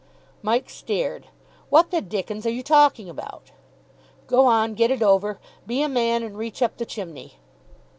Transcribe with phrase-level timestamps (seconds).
[0.41, 1.27] Mike stared,
[1.69, 3.51] "What the dickens are you talking about?"
[4.25, 4.73] "Go on.
[4.73, 5.39] Get it over.
[5.67, 7.35] Be a man, and reach up the chimney."